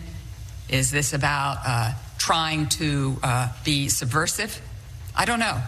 Is 0.69 0.91
this 0.91 1.13
about 1.13 1.59
uh, 1.65 1.93
trying 2.17 2.67
to 2.69 3.17
uh, 3.23 3.49
be 3.63 3.89
subversive? 3.89 4.61
I 5.15 5.25
don't 5.25 5.39
know. 5.39 5.61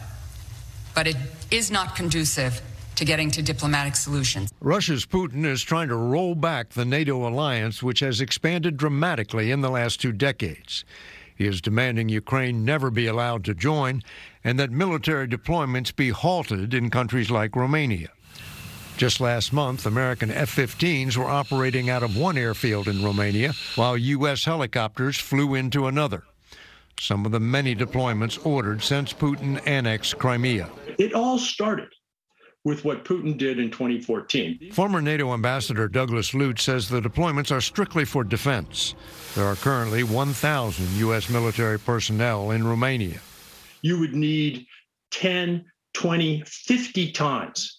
But 0.93 1.07
it 1.07 1.15
is 1.51 1.71
not 1.71 1.95
conducive 1.95 2.61
to 2.95 3.05
getting 3.05 3.31
to 3.31 3.41
diplomatic 3.41 3.95
solutions. 3.95 4.51
Russia's 4.59 5.05
Putin 5.05 5.45
is 5.45 5.61
trying 5.61 5.87
to 5.87 5.95
roll 5.95 6.35
back 6.35 6.71
the 6.71 6.83
NATO 6.83 7.25
alliance, 7.27 7.81
which 7.81 8.01
has 8.01 8.19
expanded 8.19 8.75
dramatically 8.75 9.51
in 9.51 9.61
the 9.61 9.69
last 9.69 10.01
two 10.01 10.11
decades. 10.11 10.83
He 11.33 11.47
is 11.47 11.61
demanding 11.61 12.09
Ukraine 12.09 12.65
never 12.65 12.91
be 12.91 13.07
allowed 13.07 13.45
to 13.45 13.53
join 13.53 14.03
and 14.43 14.59
that 14.59 14.71
military 14.71 15.27
deployments 15.27 15.95
be 15.95 16.09
halted 16.09 16.73
in 16.73 16.89
countries 16.89 17.31
like 17.31 17.55
Romania. 17.55 18.09
Just 18.99 19.21
last 19.21 19.53
month, 19.53 19.85
American 19.85 20.29
F 20.29 20.53
15s 20.53 21.15
were 21.15 21.23
operating 21.23 21.89
out 21.89 22.03
of 22.03 22.17
one 22.17 22.37
airfield 22.37 22.89
in 22.89 23.01
Romania, 23.01 23.53
while 23.75 23.97
U.S. 23.97 24.43
helicopters 24.43 25.17
flew 25.17 25.55
into 25.55 25.87
another. 25.87 26.23
Some 26.99 27.25
of 27.25 27.31
the 27.31 27.39
many 27.39 27.73
deployments 27.77 28.45
ordered 28.45 28.83
since 28.83 29.13
Putin 29.13 29.65
annexed 29.65 30.17
Crimea. 30.17 30.69
It 30.97 31.13
all 31.13 31.39
started 31.39 31.87
with 32.65 32.83
what 32.83 33.05
Putin 33.05 33.37
did 33.37 33.57
in 33.57 33.71
2014. 33.71 34.73
Former 34.73 35.01
NATO 35.01 35.33
Ambassador 35.33 35.87
Douglas 35.87 36.33
Lute 36.33 36.59
says 36.59 36.89
the 36.89 36.99
deployments 36.99 37.55
are 37.55 37.61
strictly 37.61 38.03
for 38.03 38.25
defense. 38.25 38.95
There 39.33 39.45
are 39.45 39.55
currently 39.55 40.03
1,000 40.03 40.97
U.S. 40.97 41.29
military 41.29 41.79
personnel 41.79 42.51
in 42.51 42.67
Romania. 42.67 43.21
You 43.81 43.97
would 44.01 44.13
need 44.13 44.65
10, 45.11 45.63
20, 45.93 46.43
50 46.45 47.11
times 47.13 47.78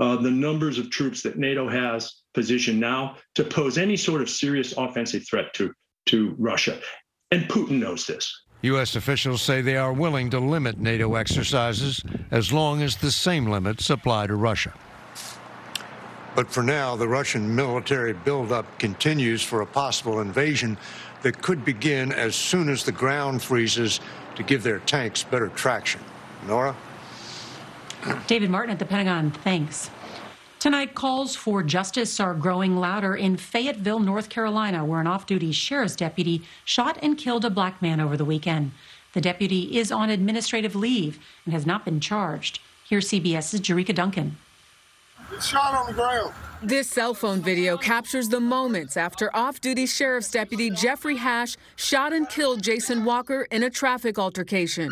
uh, 0.00 0.16
the 0.16 0.30
numbers 0.30 0.78
of 0.78 0.90
troops 0.90 1.22
that 1.22 1.38
NATO 1.38 1.68
has 1.68 2.22
positioned 2.34 2.80
now 2.80 3.16
to 3.34 3.44
pose 3.44 3.78
any 3.78 3.96
sort 3.96 4.22
of 4.22 4.30
serious 4.30 4.74
offensive 4.76 5.26
threat 5.28 5.52
to, 5.54 5.72
to 6.06 6.34
Russia. 6.38 6.80
And 7.30 7.44
Putin 7.44 7.78
knows 7.78 8.06
this. 8.06 8.32
U.S. 8.62 8.96
officials 8.96 9.40
say 9.40 9.60
they 9.60 9.76
are 9.76 9.92
willing 9.92 10.30
to 10.30 10.40
limit 10.40 10.78
NATO 10.78 11.14
exercises 11.14 12.02
as 12.30 12.52
long 12.52 12.82
as 12.82 12.96
the 12.96 13.10
same 13.10 13.46
limits 13.46 13.88
apply 13.88 14.26
to 14.26 14.34
Russia. 14.34 14.72
But 16.34 16.50
for 16.50 16.62
now, 16.62 16.96
the 16.96 17.08
Russian 17.08 17.54
military 17.54 18.12
buildup 18.12 18.78
continues 18.78 19.42
for 19.42 19.62
a 19.62 19.66
possible 19.66 20.20
invasion 20.20 20.78
that 21.22 21.42
could 21.42 21.64
begin 21.64 22.12
as 22.12 22.34
soon 22.34 22.68
as 22.68 22.84
the 22.84 22.92
ground 22.92 23.42
freezes 23.42 24.00
to 24.36 24.42
give 24.42 24.62
their 24.62 24.78
tanks 24.80 25.22
better 25.22 25.48
traction. 25.48 26.00
Norah? 26.46 26.76
David 28.26 28.50
Martin 28.50 28.70
at 28.70 28.78
the 28.78 28.84
Pentagon, 28.84 29.30
thanks. 29.30 29.90
Tonight, 30.58 30.94
calls 30.94 31.34
for 31.34 31.62
justice 31.62 32.20
are 32.20 32.34
growing 32.34 32.76
louder 32.76 33.16
in 33.16 33.36
Fayetteville, 33.36 34.00
North 34.00 34.28
Carolina, 34.28 34.84
where 34.84 35.00
an 35.00 35.06
off 35.06 35.26
duty 35.26 35.52
sheriff's 35.52 35.96
deputy 35.96 36.42
shot 36.64 36.98
and 37.02 37.16
killed 37.16 37.44
a 37.44 37.50
black 37.50 37.80
man 37.80 37.98
over 37.98 38.16
the 38.16 38.24
weekend. 38.26 38.72
The 39.14 39.20
deputy 39.20 39.78
is 39.78 39.90
on 39.90 40.10
administrative 40.10 40.76
leave 40.76 41.18
and 41.44 41.54
has 41.54 41.64
not 41.64 41.84
been 41.84 41.98
charged. 41.98 42.60
Here's 42.88 43.08
CBS's 43.08 43.60
Jerika 43.60 43.94
Duncan. 43.94 44.36
Shot 45.40 45.74
on 45.74 45.86
the 45.86 45.94
ground. 45.94 46.34
This 46.62 46.90
cell 46.90 47.14
phone 47.14 47.40
video 47.40 47.78
captures 47.78 48.28
the 48.28 48.40
moments 48.40 48.96
after 48.96 49.34
off 49.34 49.60
duty 49.60 49.86
sheriff's 49.86 50.30
deputy 50.30 50.68
Jeffrey 50.70 51.16
Hash 51.16 51.56
shot 51.76 52.12
and 52.12 52.28
killed 52.28 52.62
Jason 52.62 53.04
Walker 53.04 53.46
in 53.50 53.62
a 53.62 53.70
traffic 53.70 54.18
altercation. 54.18 54.90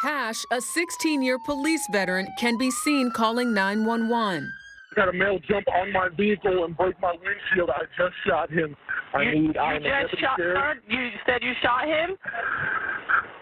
Hash, 0.00 0.46
a 0.50 0.62
16 0.62 1.20
year 1.20 1.38
police 1.38 1.86
veteran, 1.92 2.26
can 2.38 2.56
be 2.56 2.70
seen 2.70 3.10
calling 3.10 3.52
911. 3.52 4.50
I 4.92 4.94
Got 4.94 5.08
a 5.10 5.12
male 5.12 5.38
jump 5.46 5.66
on 5.68 5.92
my 5.92 6.08
vehicle 6.16 6.64
and 6.64 6.74
break 6.74 6.98
my 7.02 7.12
windshield. 7.12 7.68
I 7.68 7.82
just 7.98 8.14
shot 8.26 8.50
him. 8.50 8.74
I 9.12 9.22
you, 9.22 9.32
need. 9.32 9.54
You 9.54 9.60
I 9.60 9.74
am 9.74 9.82
just 9.82 10.18
shot. 10.18 10.38
Sir, 10.38 10.80
you 10.88 11.10
said 11.26 11.42
you 11.42 11.52
shot 11.62 11.86
him. 11.86 12.16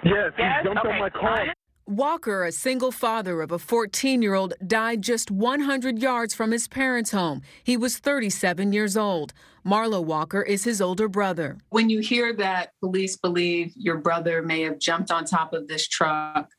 Yes, 0.04 0.32
yes? 0.36 0.52
he 0.62 0.68
jumped 0.68 0.80
okay. 0.84 0.94
on 0.94 0.98
my 0.98 1.10
car. 1.10 1.46
Walker, 1.86 2.44
a 2.44 2.50
single 2.50 2.90
father 2.90 3.40
of 3.40 3.52
a 3.52 3.58
14 3.58 4.20
year 4.20 4.34
old, 4.34 4.54
died 4.66 5.00
just 5.00 5.30
100 5.30 6.02
yards 6.02 6.34
from 6.34 6.50
his 6.50 6.66
parents' 6.66 7.12
home. 7.12 7.40
He 7.62 7.76
was 7.76 7.98
37 7.98 8.72
years 8.72 8.96
old. 8.96 9.32
Marlo 9.64 10.04
Walker 10.04 10.42
is 10.42 10.64
his 10.64 10.80
older 10.80 11.08
brother. 11.08 11.58
When 11.70 11.90
you 11.90 12.00
hear 12.00 12.32
that 12.34 12.72
police 12.80 13.16
believe 13.16 13.72
your 13.76 13.98
brother 13.98 14.42
may 14.42 14.62
have 14.62 14.78
jumped 14.78 15.10
on 15.10 15.24
top 15.24 15.52
of 15.52 15.68
this 15.68 15.86
truck 15.88 16.50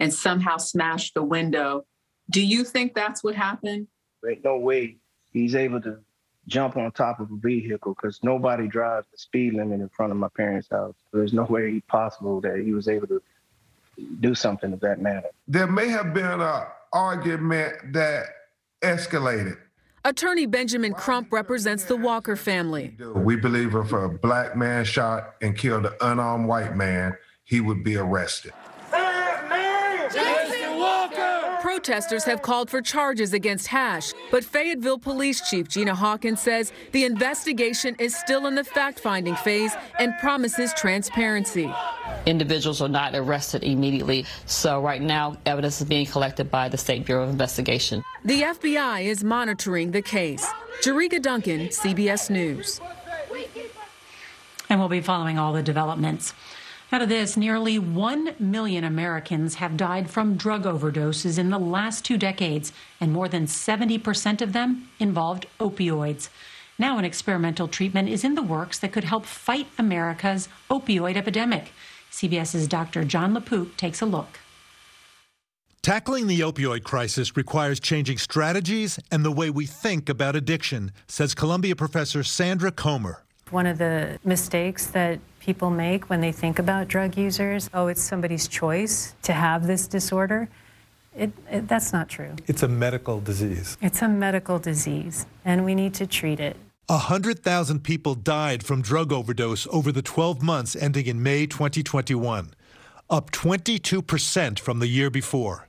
and 0.00 0.12
somehow 0.12 0.56
smashed 0.56 1.14
the 1.14 1.22
window, 1.22 1.86
do 2.30 2.44
you 2.44 2.64
think 2.64 2.94
that's 2.94 3.24
what 3.24 3.34
happened? 3.34 3.86
There's 4.22 4.42
no 4.44 4.58
way 4.58 4.96
he's 5.32 5.54
able 5.54 5.80
to 5.82 5.98
jump 6.46 6.76
on 6.76 6.90
top 6.92 7.20
of 7.20 7.30
a 7.30 7.36
vehicle 7.36 7.94
because 7.94 8.20
nobody 8.22 8.66
drives 8.66 9.06
the 9.12 9.18
speed 9.18 9.54
limit 9.54 9.80
in 9.80 9.88
front 9.90 10.12
of 10.12 10.18
my 10.18 10.28
parents' 10.36 10.68
house. 10.70 10.94
There's 11.12 11.32
no 11.32 11.44
way 11.44 11.80
possible 11.88 12.40
that 12.40 12.58
he 12.64 12.72
was 12.72 12.88
able 12.88 13.06
to 13.08 13.22
do 14.20 14.34
something 14.34 14.72
of 14.72 14.80
that 14.80 15.00
matter. 15.00 15.28
There 15.46 15.66
may 15.66 15.88
have 15.88 16.14
been 16.14 16.26
an 16.26 16.64
argument 16.92 17.92
that 17.92 18.26
escalated. 18.82 19.58
Attorney 20.04 20.46
Benjamin 20.46 20.94
Crump 20.94 21.32
represents 21.32 21.84
the 21.84 21.96
Walker 21.96 22.36
family. 22.36 22.96
We 23.14 23.36
believe 23.36 23.74
if 23.74 23.92
a 23.92 24.08
black 24.08 24.56
man 24.56 24.84
shot 24.84 25.34
and 25.42 25.56
killed 25.56 25.86
an 25.86 25.92
unarmed 26.00 26.46
white 26.46 26.76
man, 26.76 27.16
he 27.44 27.60
would 27.60 27.82
be 27.82 27.96
arrested. 27.96 28.52
Protesters 31.60 32.24
have 32.24 32.42
called 32.42 32.70
for 32.70 32.80
charges 32.80 33.32
against 33.32 33.66
Hash, 33.66 34.12
but 34.30 34.44
Fayetteville 34.44 34.98
Police 34.98 35.48
Chief 35.48 35.68
Gina 35.68 35.94
Hawkins 35.94 36.40
says 36.40 36.72
the 36.92 37.04
investigation 37.04 37.96
is 37.98 38.16
still 38.16 38.46
in 38.46 38.54
the 38.54 38.64
fact 38.64 39.00
finding 39.00 39.34
phase 39.36 39.72
and 39.98 40.12
promises 40.20 40.72
transparency. 40.74 41.72
Individuals 42.26 42.82
are 42.82 42.88
not 42.88 43.14
arrested 43.14 43.64
immediately, 43.64 44.24
so 44.46 44.80
right 44.80 45.00
now 45.00 45.36
evidence 45.46 45.80
is 45.80 45.88
being 45.88 46.06
collected 46.06 46.50
by 46.50 46.68
the 46.68 46.76
State 46.76 47.06
Bureau 47.06 47.24
of 47.24 47.30
Investigation. 47.30 48.04
The 48.24 48.42
FBI 48.42 49.04
is 49.04 49.24
monitoring 49.24 49.92
the 49.92 50.02
case. 50.02 50.46
Jerika 50.82 51.20
Duncan, 51.20 51.68
CBS 51.68 52.30
News. 52.30 52.80
And 54.68 54.78
we'll 54.78 54.88
be 54.88 55.00
following 55.00 55.38
all 55.38 55.52
the 55.52 55.62
developments. 55.62 56.34
Out 56.90 57.02
of 57.02 57.08
this, 57.08 57.36
nearly 57.36 57.78
1 57.78 58.36
million 58.38 58.84
Americans 58.84 59.56
have 59.56 59.76
died 59.76 60.08
from 60.08 60.36
drug 60.36 60.64
overdoses 60.64 61.38
in 61.38 61.50
the 61.50 61.58
last 61.58 62.04
two 62.04 62.16
decades, 62.16 62.72
and 63.00 63.12
more 63.12 63.28
than 63.28 63.46
70% 63.46 64.40
of 64.40 64.54
them 64.54 64.88
involved 64.98 65.46
opioids. 65.60 66.30
Now, 66.78 66.96
an 66.96 67.04
experimental 67.04 67.68
treatment 67.68 68.08
is 68.08 68.24
in 68.24 68.36
the 68.36 68.42
works 68.42 68.78
that 68.78 68.92
could 68.92 69.04
help 69.04 69.26
fight 69.26 69.66
America's 69.78 70.48
opioid 70.70 71.16
epidemic. 71.16 71.72
CBS's 72.10 72.66
Dr. 72.66 73.04
Jon 73.04 73.34
LaPook 73.34 73.76
takes 73.76 74.00
a 74.00 74.06
look. 74.06 74.38
Tackling 75.82 76.26
the 76.26 76.40
opioid 76.40 76.82
crisis 76.82 77.36
requires 77.36 77.80
changing 77.80 78.18
strategies 78.18 78.98
and 79.10 79.24
the 79.24 79.30
way 79.30 79.48
we 79.48 79.64
think 79.64 80.08
about 80.08 80.36
addiction, 80.36 80.92
says 81.06 81.34
Columbia 81.34 81.76
professor 81.76 82.22
Sandra 82.22 82.70
Comer. 82.70 83.22
One 83.50 83.66
of 83.66 83.78
the 83.78 84.18
mistakes 84.24 84.88
that 84.88 85.20
people 85.40 85.70
make 85.70 86.10
when 86.10 86.20
they 86.20 86.32
think 86.32 86.58
about 86.58 86.88
drug 86.88 87.16
users 87.16 87.70
oh, 87.72 87.86
it's 87.86 88.02
somebody's 88.02 88.48
choice 88.48 89.14
to 89.22 89.32
have 89.32 89.66
this 89.66 89.86
disorder. 89.86 90.48
It, 91.16 91.32
it, 91.50 91.66
that's 91.68 91.92
not 91.92 92.08
true. 92.08 92.36
It's 92.46 92.62
a 92.62 92.68
medical 92.68 93.20
disease. 93.20 93.78
It's 93.80 94.02
a 94.02 94.08
medical 94.08 94.58
disease, 94.58 95.26
and 95.44 95.64
we 95.64 95.74
need 95.74 95.94
to 95.94 96.06
treat 96.06 96.38
it. 96.38 96.56
100,000 96.88 97.84
people 97.84 98.14
died 98.14 98.64
from 98.64 98.80
drug 98.80 99.12
overdose 99.12 99.66
over 99.70 99.92
the 99.92 100.00
12 100.00 100.42
months 100.42 100.74
ending 100.74 101.04
in 101.04 101.22
May 101.22 101.44
2021, 101.46 102.54
up 103.10 103.30
22% 103.30 104.58
from 104.58 104.78
the 104.78 104.86
year 104.86 105.10
before. 105.10 105.68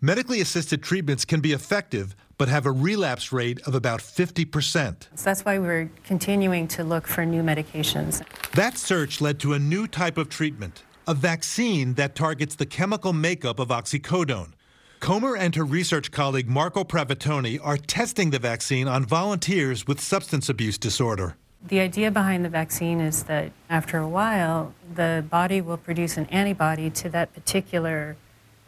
Medically 0.00 0.40
assisted 0.40 0.80
treatments 0.80 1.24
can 1.24 1.40
be 1.40 1.52
effective, 1.52 2.14
but 2.38 2.48
have 2.48 2.64
a 2.64 2.70
relapse 2.70 3.32
rate 3.32 3.60
of 3.66 3.74
about 3.74 3.98
50%. 3.98 5.08
So 5.16 5.24
that's 5.24 5.44
why 5.44 5.58
we're 5.58 5.90
continuing 6.04 6.68
to 6.68 6.84
look 6.84 7.08
for 7.08 7.26
new 7.26 7.42
medications. 7.42 8.22
That 8.52 8.78
search 8.78 9.20
led 9.20 9.40
to 9.40 9.54
a 9.54 9.58
new 9.58 9.88
type 9.88 10.16
of 10.16 10.28
treatment, 10.28 10.84
a 11.08 11.14
vaccine 11.14 11.94
that 11.94 12.14
targets 12.14 12.54
the 12.54 12.66
chemical 12.66 13.12
makeup 13.12 13.58
of 13.58 13.68
oxycodone. 13.68 14.52
Comer 15.02 15.36
and 15.36 15.52
her 15.56 15.64
research 15.64 16.12
colleague 16.12 16.48
Marco 16.48 16.84
Pravetoni 16.84 17.58
are 17.60 17.76
testing 17.76 18.30
the 18.30 18.38
vaccine 18.38 18.86
on 18.86 19.04
volunteers 19.04 19.84
with 19.84 20.00
substance 20.00 20.48
abuse 20.48 20.78
disorder. 20.78 21.34
The 21.66 21.80
idea 21.80 22.12
behind 22.12 22.44
the 22.44 22.48
vaccine 22.48 23.00
is 23.00 23.24
that 23.24 23.50
after 23.68 23.98
a 23.98 24.06
while, 24.06 24.74
the 24.94 25.24
body 25.28 25.60
will 25.60 25.76
produce 25.76 26.16
an 26.18 26.26
antibody 26.26 26.88
to 26.90 27.08
that 27.08 27.34
particular 27.34 28.16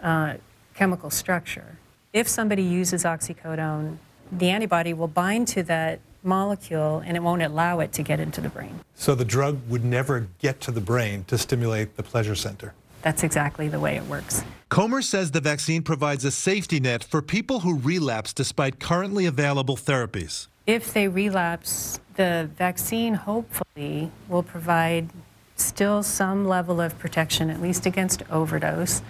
uh, 0.02 0.34
chemical 0.74 1.08
structure. 1.08 1.78
If 2.12 2.26
somebody 2.26 2.64
uses 2.64 3.04
oxycodone, 3.04 3.98
the 4.32 4.50
antibody 4.50 4.92
will 4.92 5.06
bind 5.06 5.46
to 5.48 5.62
that 5.62 6.00
molecule 6.24 7.00
and 7.06 7.16
it 7.16 7.22
won't 7.22 7.42
allow 7.42 7.78
it 7.78 7.92
to 7.92 8.02
get 8.02 8.18
into 8.18 8.40
the 8.40 8.48
brain. 8.48 8.80
So 8.96 9.14
the 9.14 9.24
drug 9.24 9.60
would 9.68 9.84
never 9.84 10.26
get 10.40 10.60
to 10.62 10.72
the 10.72 10.80
brain 10.80 11.22
to 11.28 11.38
stimulate 11.38 11.96
the 11.96 12.02
pleasure 12.02 12.34
center. 12.34 12.74
That's 13.04 13.22
exactly 13.22 13.68
the 13.68 13.78
way 13.78 13.96
it 13.96 14.04
works. 14.06 14.42
Comer 14.70 15.02
says 15.02 15.30
the 15.30 15.40
vaccine 15.40 15.82
provides 15.82 16.24
a 16.24 16.32
safety 16.32 16.80
net 16.80 17.04
for 17.04 17.22
people 17.22 17.60
who 17.60 17.78
relapse 17.78 18.32
despite 18.32 18.80
currently 18.80 19.26
available 19.26 19.76
therapies. 19.76 20.48
If 20.66 20.92
they 20.92 21.06
relapse, 21.06 22.00
the 22.16 22.50
vaccine 22.56 23.14
hopefully 23.14 24.10
will 24.28 24.42
provide 24.42 25.10
still 25.54 26.02
some 26.02 26.48
level 26.48 26.80
of 26.80 26.98
protection, 26.98 27.50
at 27.50 27.62
least 27.62 27.86
against 27.86 28.22
overdose 28.30 29.02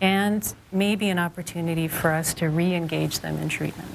and 0.00 0.54
maybe 0.72 1.08
an 1.08 1.18
opportunity 1.18 1.88
for 1.88 2.10
us 2.10 2.34
to 2.34 2.48
re 2.48 2.74
engage 2.74 3.20
them 3.20 3.38
in 3.38 3.48
treatment. 3.48 3.88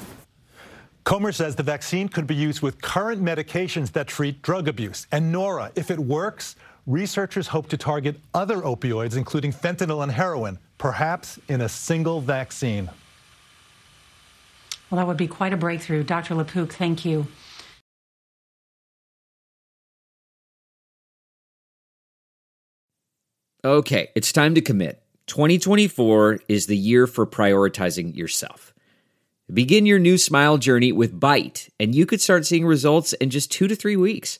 Comer 1.04 1.32
says 1.32 1.56
the 1.56 1.64
vaccine 1.64 2.08
could 2.08 2.28
be 2.28 2.36
used 2.36 2.62
with 2.62 2.82
current 2.82 3.22
medications 3.24 3.92
that 3.94 4.08
treat 4.08 4.42
drug 4.42 4.68
abuse. 4.68 5.08
And 5.12 5.32
Norah, 5.32 5.72
if 5.76 5.90
it 5.90 6.00
works, 6.00 6.56
researchers 6.86 7.48
hope 7.48 7.68
to 7.70 7.78
target 7.78 8.20
other 8.34 8.58
opioids, 8.58 9.16
including 9.16 9.52
fentanyl 9.52 10.04
and 10.04 10.12
heroin, 10.12 10.60
perhaps 10.78 11.40
in 11.48 11.62
a 11.62 11.70
single 11.70 12.22
vaccine. 12.22 12.90
Well, 14.90 14.98
that 14.98 15.08
would 15.08 15.18
be 15.18 15.28
quite 15.28 15.54
a 15.54 15.58
breakthrough. 15.58 16.04
Dr. 16.04 16.36
LaPook, 16.36 16.74
thank 16.74 17.06
you. 17.06 17.28
Okay, 23.64 24.10
it's 24.16 24.34
time 24.34 24.56
to 24.56 24.62
commit. 24.62 25.04
2024 25.28 26.40
is 26.48 26.66
the 26.66 26.76
year 26.76 27.06
for 27.06 27.28
prioritizing 27.28 28.16
yourself. 28.16 28.74
Begin 29.54 29.86
your 29.86 30.00
new 30.00 30.18
smile 30.18 30.58
journey 30.58 30.92
with 30.92 31.20
Byte, 31.20 31.70
and 31.80 31.94
you 31.94 32.06
could 32.06 32.22
start 32.22 32.46
seeing 32.46 32.66
results 32.66 33.14
in 33.14 33.30
just 33.30 33.52
two 33.52 33.68
to 33.68 33.76
three 33.76 33.96
weeks. 33.96 34.40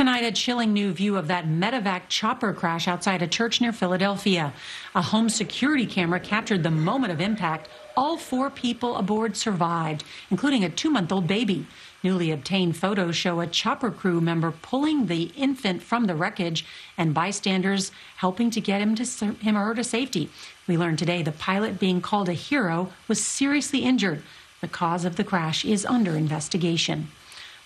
Tonight, 0.00 0.24
a 0.24 0.32
chilling 0.32 0.72
new 0.72 0.94
view 0.94 1.18
of 1.18 1.28
that 1.28 1.44
medevac 1.44 2.04
chopper 2.08 2.54
crash 2.54 2.88
outside 2.88 3.20
a 3.20 3.26
church 3.26 3.60
near 3.60 3.70
Philadelphia. 3.70 4.54
A 4.94 5.02
home 5.02 5.28
security 5.28 5.84
camera 5.84 6.18
captured 6.18 6.62
the 6.62 6.70
moment 6.70 7.12
of 7.12 7.20
impact. 7.20 7.68
All 7.98 8.16
four 8.16 8.48
people 8.48 8.96
aboard 8.96 9.36
survived, 9.36 10.04
including 10.30 10.64
a 10.64 10.70
two 10.70 10.88
month 10.88 11.12
old 11.12 11.26
baby. 11.26 11.66
Newly 12.02 12.30
obtained 12.30 12.78
photos 12.78 13.14
show 13.14 13.40
a 13.40 13.46
chopper 13.46 13.90
crew 13.90 14.22
member 14.22 14.52
pulling 14.62 15.04
the 15.04 15.24
infant 15.36 15.82
from 15.82 16.06
the 16.06 16.16
wreckage 16.16 16.64
and 16.96 17.12
bystanders 17.12 17.92
helping 18.16 18.50
to 18.52 18.60
get 18.62 18.80
him 18.80 18.94
to 18.94 19.04
him 19.34 19.54
or 19.54 19.66
her 19.66 19.74
to 19.74 19.84
safety. 19.84 20.30
We 20.66 20.78
learned 20.78 20.98
today 20.98 21.22
the 21.22 21.30
pilot 21.30 21.78
being 21.78 22.00
called 22.00 22.30
a 22.30 22.32
hero 22.32 22.90
was 23.06 23.22
seriously 23.22 23.80
injured. 23.80 24.22
The 24.62 24.68
cause 24.68 25.04
of 25.04 25.16
the 25.16 25.24
crash 25.24 25.62
is 25.62 25.84
under 25.84 26.16
investigation. 26.16 27.08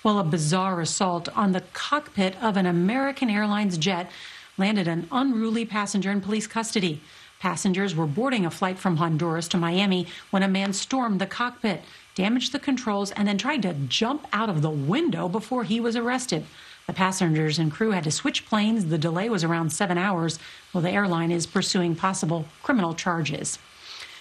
Well, 0.04 0.18
a 0.18 0.24
bizarre 0.24 0.82
assault 0.82 1.30
on 1.34 1.52
the 1.52 1.62
cockpit 1.72 2.36
of 2.42 2.58
an 2.58 2.66
American 2.66 3.30
Airlines 3.30 3.78
jet 3.78 4.10
landed 4.58 4.86
an 4.86 5.08
unruly 5.10 5.64
passenger 5.64 6.10
in 6.10 6.20
police 6.20 6.46
custody. 6.46 7.00
Passengers 7.40 7.94
were 7.94 8.04
boarding 8.04 8.44
a 8.44 8.50
flight 8.50 8.78
from 8.78 8.98
Honduras 8.98 9.48
to 9.48 9.56
Miami 9.56 10.06
when 10.30 10.42
a 10.42 10.48
man 10.48 10.74
stormed 10.74 11.22
the 11.22 11.26
cockpit, 11.26 11.82
damaged 12.14 12.52
the 12.52 12.58
controls, 12.58 13.12
and 13.12 13.26
then 13.26 13.38
tried 13.38 13.62
to 13.62 13.72
jump 13.72 14.26
out 14.30 14.50
of 14.50 14.60
the 14.60 14.68
window 14.68 15.26
before 15.26 15.64
he 15.64 15.80
was 15.80 15.96
arrested. 15.96 16.44
The 16.86 16.92
passengers 16.92 17.58
and 17.58 17.72
crew 17.72 17.92
had 17.92 18.04
to 18.04 18.10
switch 18.10 18.44
planes. 18.44 18.84
The 18.84 18.98
delay 18.98 19.30
was 19.30 19.42
around 19.42 19.72
seven 19.72 19.96
hours, 19.96 20.38
while 20.72 20.82
the 20.82 20.90
airline 20.90 21.30
is 21.30 21.46
pursuing 21.46 21.96
possible 21.96 22.44
criminal 22.62 22.92
charges. 22.92 23.58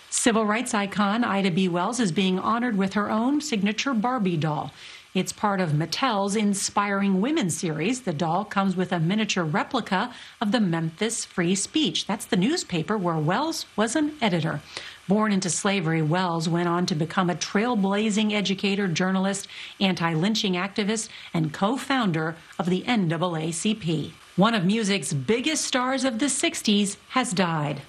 Civil 0.10 0.46
rights 0.46 0.74
icon 0.74 1.26
Ida 1.26 1.52
B. 1.52 1.68
Wells 1.68 2.00
is 2.00 2.14
being 2.14 2.40
honored 2.40 2.78
with 2.78 2.94
her 2.94 3.12
own 3.12 3.42
signature 3.42 3.94
Barbie 3.94 4.38
doll. 4.38 4.72
It's 5.14 5.32
part 5.32 5.62
of 5.62 5.74
Mattel's 5.74 6.36
Inspiring 6.36 7.22
Women 7.22 7.52
series. 7.52 8.02
The 8.02 8.14
doll 8.14 8.44
comes 8.44 8.76
with 8.76 8.92
a 8.92 9.00
miniature 9.00 9.44
replica 9.44 10.12
of 10.42 10.52
the 10.52 10.60
Memphis 10.60 11.24
Free 11.24 11.54
Speech. 11.54 12.08
That's 12.08 12.26
the 12.26 12.36
newspaper 12.36 12.98
where 12.98 13.20
Wells 13.20 13.68
was 13.76 13.96
an 13.96 14.14
editor. 14.24 14.62
Born 15.08 15.32
into 15.32 15.52
slavery, 15.52 16.02
Wells 16.02 16.50
went 16.50 16.68
on 16.68 16.88
to 16.88 16.96
become 16.96 17.30
a 17.30 17.36
trailblazing 17.36 18.34
educator, 18.34 18.88
journalist, 18.88 19.48
anti 19.80 20.16
lynching 20.16 20.54
activist, 20.54 21.10
and 21.32 21.54
co 21.54 21.78
founder 21.78 22.36
of 22.58 22.66
the 22.66 22.82
NAACP. 22.82 24.14
One 24.36 24.56
of 24.56 24.66
music's 24.66 25.14
biggest 25.14 25.64
stars 25.64 26.06
of 26.06 26.18
the 26.18 26.26
60s 26.26 26.98
has 27.10 27.34
died. 27.34 27.84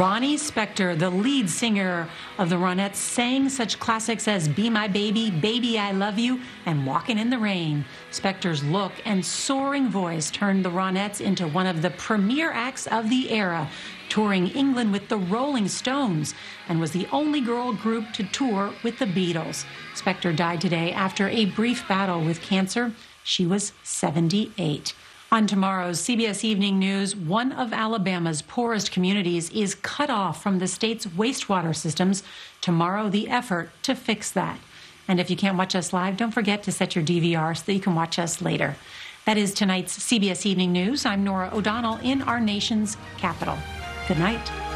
Ronnie 0.00 0.38
Spector, 0.38 0.98
the 0.98 1.10
lead 1.10 1.50
singer 1.50 2.08
of 2.38 2.48
the 2.48 2.56
Ronettes, 2.56 2.94
sang 2.94 3.50
such 3.50 3.78
classics 3.78 4.26
as 4.26 4.48
Be 4.48 4.70
My 4.70 4.88
Baby, 4.88 5.30
Baby 5.30 5.78
I 5.78 5.92
Love 5.92 6.18
You, 6.18 6.40
and 6.64 6.86
Walking 6.86 7.18
in 7.18 7.28
the 7.28 7.38
Rain. 7.38 7.84
Spector's 8.10 8.64
look 8.64 8.92
and 9.04 9.22
soaring 9.22 9.90
voice 9.90 10.30
turned 10.30 10.64
the 10.64 10.70
Ronettes 10.70 11.20
into 11.20 11.46
one 11.46 11.66
of 11.66 11.82
the 11.82 11.90
premier 11.90 12.50
acts 12.50 12.86
of 12.86 13.10
the 13.10 13.30
era, 13.30 13.68
touring 14.08 14.48
England 14.48 14.90
with 14.90 15.06
the 15.10 15.18
Rolling 15.18 15.68
Stones, 15.68 16.34
and 16.66 16.80
was 16.80 16.92
the 16.92 17.06
only 17.12 17.42
girl 17.42 17.74
group 17.74 18.10
to 18.14 18.24
tour 18.24 18.72
with 18.82 18.98
the 18.98 19.04
Beatles. 19.04 19.66
Spector 19.94 20.34
died 20.34 20.62
today 20.62 20.92
after 20.92 21.28
a 21.28 21.44
brief 21.44 21.86
battle 21.86 22.24
with 22.24 22.40
cancer. 22.40 22.94
She 23.22 23.44
was 23.44 23.74
78. 23.82 24.94
On 25.32 25.46
tomorrow's 25.46 26.00
CBS 26.00 26.42
Evening 26.42 26.80
News, 26.80 27.14
one 27.14 27.52
of 27.52 27.72
Alabama's 27.72 28.42
poorest 28.42 28.90
communities 28.90 29.48
is 29.50 29.76
cut 29.76 30.10
off 30.10 30.42
from 30.42 30.58
the 30.58 30.66
state's 30.66 31.06
wastewater 31.06 31.74
systems. 31.74 32.24
Tomorrow, 32.60 33.08
the 33.08 33.28
effort 33.28 33.70
to 33.84 33.94
fix 33.94 34.32
that. 34.32 34.58
And 35.06 35.20
if 35.20 35.30
you 35.30 35.36
can't 35.36 35.56
watch 35.56 35.76
us 35.76 35.92
live, 35.92 36.16
don't 36.16 36.32
forget 36.32 36.64
to 36.64 36.72
set 36.72 36.96
your 36.96 37.04
DVR 37.04 37.56
so 37.56 37.62
that 37.66 37.74
you 37.74 37.80
can 37.80 37.94
watch 37.94 38.18
us 38.18 38.42
later. 38.42 38.74
That 39.24 39.38
is 39.38 39.54
tonight's 39.54 39.96
CBS 39.96 40.46
Evening 40.46 40.72
News. 40.72 41.06
I'm 41.06 41.22
Norah 41.22 41.50
O'Donnell 41.52 41.98
in 41.98 42.22
our 42.22 42.40
nation's 42.40 42.96
capital. 43.16 43.56
Good 44.08 44.18
night. 44.18 44.69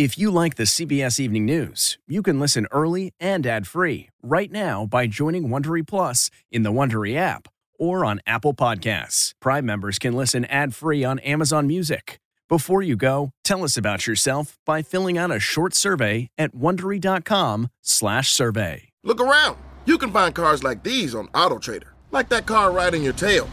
If 0.00 0.16
you 0.16 0.30
like 0.30 0.54
the 0.54 0.62
CBS 0.62 1.20
Evening 1.20 1.44
News, 1.44 1.98
you 2.06 2.22
can 2.22 2.40
listen 2.40 2.66
early 2.70 3.12
and 3.20 3.46
ad-free 3.46 4.08
right 4.22 4.50
now 4.50 4.86
by 4.86 5.06
joining 5.06 5.50
Wondery 5.50 5.86
Plus 5.86 6.30
in 6.50 6.62
the 6.62 6.72
Wondery 6.72 7.16
app 7.16 7.48
or 7.78 8.02
on 8.02 8.22
Apple 8.26 8.54
Podcasts. 8.54 9.34
Prime 9.40 9.66
members 9.66 9.98
can 9.98 10.14
listen 10.14 10.46
ad-free 10.46 11.04
on 11.04 11.18
Amazon 11.18 11.66
Music. 11.66 12.18
Before 12.48 12.80
you 12.80 12.96
go, 12.96 13.32
tell 13.44 13.62
us 13.62 13.76
about 13.76 14.06
yourself 14.06 14.56
by 14.64 14.80
filling 14.80 15.18
out 15.18 15.30
a 15.30 15.38
short 15.38 15.74
survey 15.74 16.30
at 16.38 16.54
wondery.com/survey. 16.54 18.88
Look 19.04 19.20
around. 19.20 19.58
You 19.84 19.98
can 19.98 20.12
find 20.12 20.34
cars 20.34 20.64
like 20.64 20.82
these 20.82 21.14
on 21.14 21.28
AutoTrader, 21.28 21.88
like 22.10 22.30
that 22.30 22.46
car 22.46 22.72
riding 22.72 23.02
your 23.02 23.12
tail. 23.12 23.50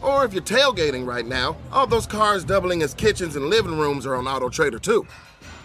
Or 0.00 0.24
if 0.24 0.32
you're 0.32 0.40
tailgating 0.40 1.06
right 1.06 1.26
now, 1.26 1.58
all 1.70 1.86
those 1.86 2.06
cars 2.06 2.42
doubling 2.42 2.82
as 2.82 2.94
kitchens 2.94 3.36
and 3.36 3.50
living 3.50 3.78
rooms 3.78 4.06
are 4.06 4.14
on 4.14 4.24
AutoTrader 4.24 4.80
too. 4.80 5.06